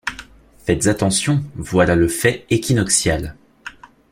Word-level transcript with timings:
Faites 0.65 0.87
attention, 0.87 1.43
voilà 1.53 1.95
le 1.95 2.07
fait 2.07 2.47
équinoxial. 2.49 3.35